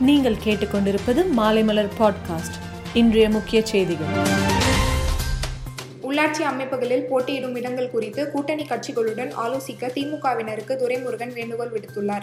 [0.00, 2.56] நீங்கள் கேட்டுக்கொண்டிருப்பது மாலைமலர் பாட்காஸ்ட்
[2.94, 4.06] இன்றைய முக்கிய செய்திகள்.
[6.02, 12.22] உள்ளாட்சி அமைப்புகளில் போட்டியிடும் இடங்கள் குறித்து கூட்டணி கட்சிகளுடன் ஆலோசிக்க திமுகவினருக்கு துரைமுருகன் வேண்டுகோள் விடுத்துள்ளார்.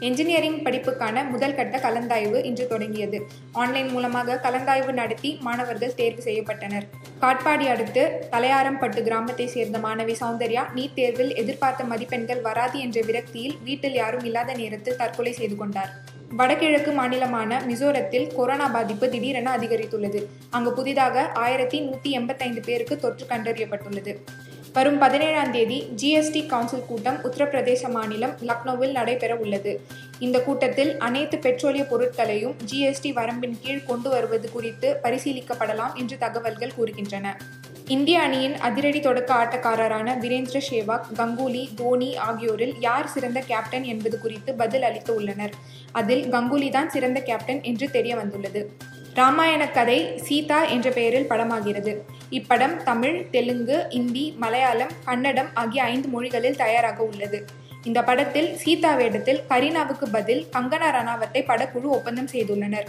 [0.00, 3.26] என்ஜினியரிங் படிப்புக்கான முதல் கட்ட கலந்தாய்வு இன்று தொடங்கியது.
[3.52, 6.82] ஆன்லைன் மூலமாக கலந்தாய்வு நடத்தி மாணவர்கள் தேர்வு செய்யப்பட்டனர்.
[7.20, 13.94] காட்பாடி அடுத்து தலையாரம்பட்டு கிராமத்தை சேர்ந்த மாணவி சௌந்தர்யா நீட் தேர்வில் எதிர்பார்த்த மதிப்பெண்கள் வராது என்ற விரக்தியில் வீட்டில்
[13.94, 16.12] யாரும் இல்லாத நேரத்தில் தற்கொலை செய்து கொண்டார்.
[16.30, 20.26] வடகிழக்கு மாநிலமான மிசோரத்தில் கொரோனா பாதிப்பு திடீரென அதிகரித்துள்ளது.
[20.50, 24.16] அங்கு புதிதாக ஆயிரத்தி நூற்றி எண்பத்தைந்து பேருக்கு தொற்று கண்டறியப்பட்டுள்ளது.
[24.72, 29.80] வரும் பதினேழாம் தேதி ஜிஎஸ்டி கவுன்சில் கூட்டம் உத்தரப்பிரதேச மாநிலம் லக்னோவில் நடைபெற உள்ளது
[30.18, 37.36] இந்த கூட்டத்தில் அனைத்து பெட்ரோலிய பொருட்களையும் ஜிஎஸ்டி வரம்பின் கீழ் கொண்டு வருவது குறித்து பரிசீலிக்கப்படலாம் என்று தகவல்கள் கூறுகின்றன.
[37.92, 44.54] இந்திய அணியின் அதிரடி தொடக்க ஆட்டக்காரரான வீரேந்திர சேவாக் கங்குலி தோனி ஆகியோரில் யார் சிறந்த கேப்டன் என்பது குறித்து
[44.54, 45.52] பதில் அளித்து உள்ளனர்.
[45.92, 48.62] அதில் கங்குலி தான் சிறந்த கேப்டன் என்று தெரிய வந்துள்ளது.
[49.14, 51.92] ராமாயண கதை சீதா என்ற பெயரில் படமாகிறது.
[52.30, 57.44] இப்படம் தமிழ் தெலுங்கு இந்தி மலையாளம் கன்னடம் ஆகிய ஐந்து மொழிகளில் தயாராக உள்ளது.
[57.84, 62.88] இந்த படத்தில் சீதா வேடத்தில் கரீனாவுக்கு பதில் கங்கனா ரணாவத்தை படக்குழு ஒப்பந்தம் செய்துள்ளனர்.